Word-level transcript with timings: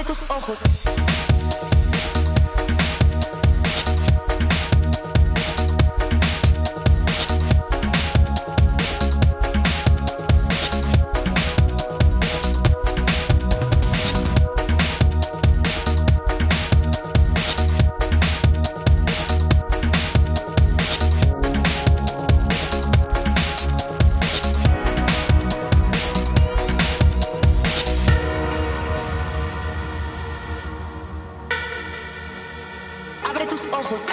abre 0.00 0.14
tus 0.14 0.30
ojos. 0.30 1.69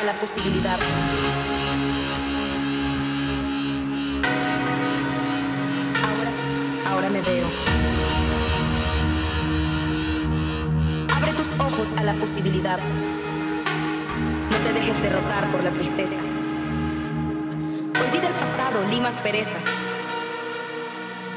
La 0.07 0.13
posibilidad. 0.13 0.79
Ahora, 6.07 6.31
ahora 6.89 7.09
me 7.09 7.21
veo. 7.21 7.47
Abre 11.13 11.33
tus 11.33 11.59
ojos 11.59 11.89
a 11.97 12.03
la 12.03 12.13
posibilidad. 12.13 12.79
No 14.49 14.57
te 14.65 14.79
dejes 14.79 15.01
derrotar 15.01 15.51
por 15.51 15.61
la 15.61 15.71
tristeza. 15.71 16.15
Olvida 18.05 18.27
el 18.29 18.35
pasado, 18.35 18.87
limas 18.89 19.15
perezas. 19.15 19.63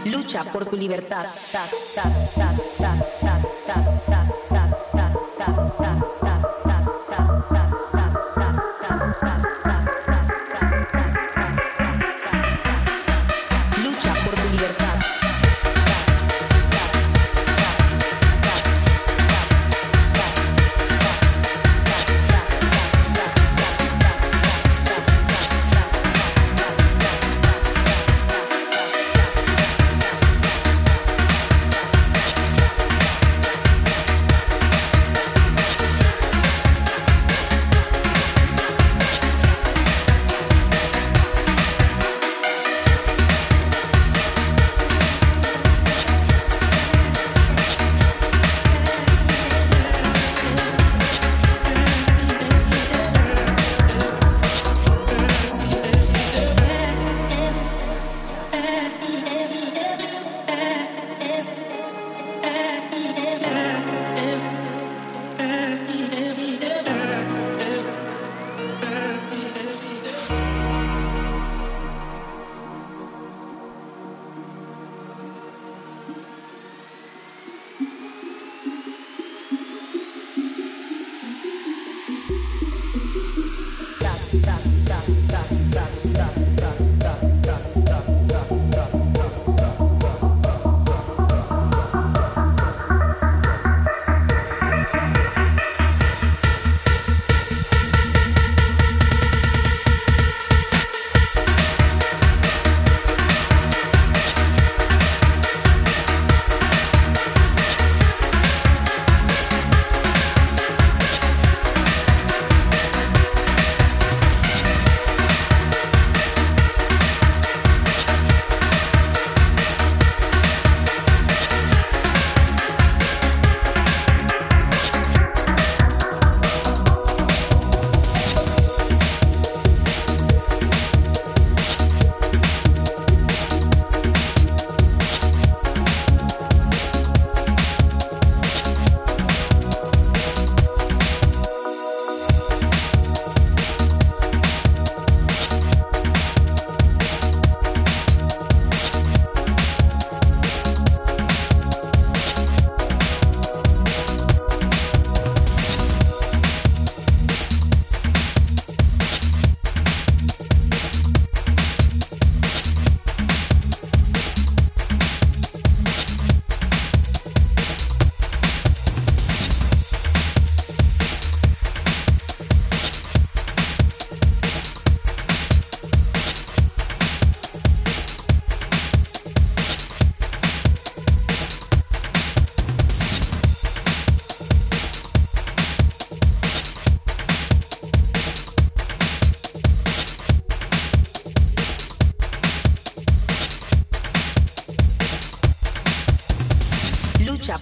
Lucha 0.05 0.45
por 0.45 0.67
tu 0.67 0.77
libertad. 0.77 1.27
Ta, 1.51 1.67
ta, 1.97 2.03
ta, 2.03 2.13
ta, 2.37 2.55
ta, 2.79 2.95
ta, 2.99 3.20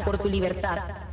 Por 0.05 0.19
tu 0.19 0.29
libertad. 0.29 1.08